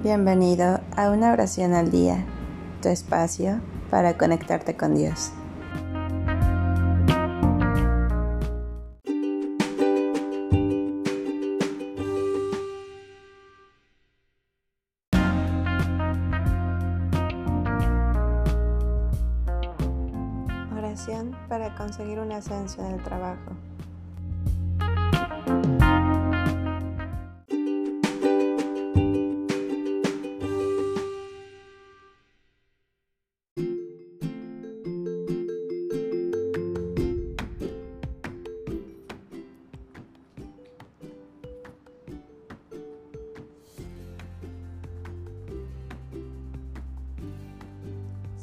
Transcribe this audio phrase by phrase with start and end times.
[0.00, 2.24] Bienvenido a una oración al día,
[2.80, 5.32] tu espacio para conectarte con Dios.
[20.76, 23.67] Oración para conseguir un ascenso en el trabajo.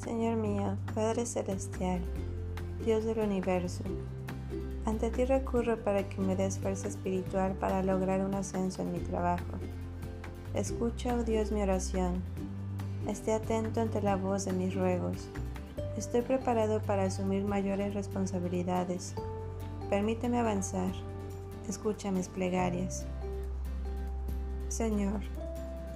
[0.05, 1.99] Señor mío, Padre Celestial,
[2.85, 3.83] Dios del universo,
[4.85, 8.99] ante ti recurro para que me des fuerza espiritual para lograr un ascenso en mi
[8.99, 9.57] trabajo.
[10.53, 12.21] Escucha, oh Dios, mi oración.
[13.07, 15.27] Esté atento ante la voz de mis ruegos.
[15.97, 19.15] Estoy preparado para asumir mayores responsabilidades.
[19.89, 20.91] Permíteme avanzar.
[21.67, 23.07] Escucha mis plegarias.
[24.69, 25.21] Señor,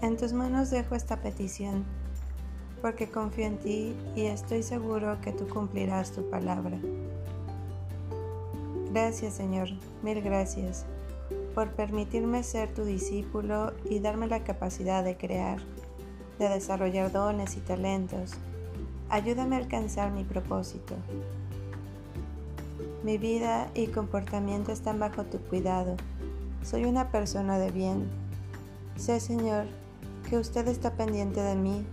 [0.02, 1.86] en tus manos dejo esta petición
[2.82, 6.78] porque confío en ti y estoy seguro que tú cumplirás tu palabra.
[8.92, 9.70] Gracias Señor,
[10.02, 10.86] mil gracias
[11.54, 15.60] por permitirme ser tu discípulo y darme la capacidad de crear,
[16.40, 18.34] de desarrollar dones y talentos.
[19.10, 20.96] Ayúdame a alcanzar mi propósito.
[23.04, 25.96] Mi vida y comportamiento están bajo tu cuidado.
[26.64, 28.08] Soy una persona de bien.
[28.98, 29.66] Sé, Señor,
[30.30, 31.86] que usted está pendiente de mí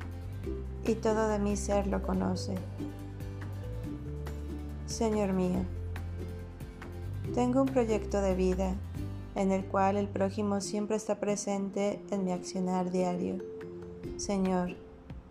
[0.87, 2.55] y todo de mi ser lo conoce.
[4.87, 5.65] Señor mío,
[7.35, 8.75] tengo un proyecto de vida
[9.35, 13.39] en el cual el prójimo siempre está presente en mi accionar diario.
[14.17, 14.77] Señor,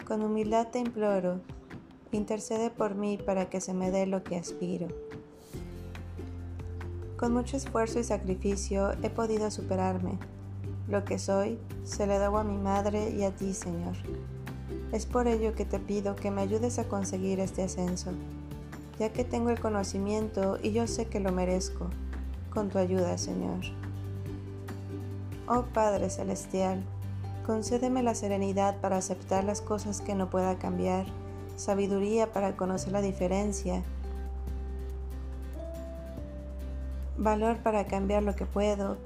[0.05, 1.39] con humildad te imploro,
[2.11, 4.87] intercede por mí para que se me dé lo que aspiro.
[7.17, 10.19] Con mucho esfuerzo y sacrificio he podido superarme.
[10.89, 13.95] Lo que soy se le debo a mi madre y a ti, Señor.
[14.91, 18.11] Es por ello que te pido que me ayudes a conseguir este ascenso,
[18.99, 21.89] ya que tengo el conocimiento y yo sé que lo merezco,
[22.53, 23.59] con tu ayuda, Señor.
[25.47, 26.83] Oh Padre Celestial,
[27.45, 31.05] concédeme la serenidad para aceptar las cosas que no pueda cambiar,
[31.57, 33.83] sabiduría para conocer la diferencia,
[37.17, 38.97] valor para cambiar lo que puedo.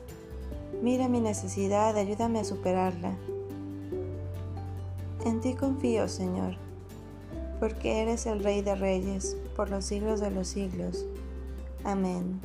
[0.82, 3.16] Mira mi necesidad, ayúdame a superarla.
[5.26, 6.56] En ti confío, Señor,
[7.60, 11.06] porque eres el Rey de Reyes por los siglos de los siglos.
[11.84, 12.40] Amén.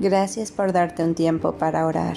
[0.00, 2.16] Gracias por darte un tiempo para orar